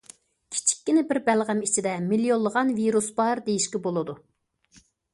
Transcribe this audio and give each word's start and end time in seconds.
كىچىككىنە 0.53 1.03
بىر 1.11 1.19
بەلغەم 1.27 1.61
ئىچىدە 1.69 1.95
مىليونلىغان 2.07 2.75
ۋىرۇس 2.83 3.13
بار 3.23 3.45
دېيىشكە 3.51 3.87
بولىدۇ. 3.89 4.21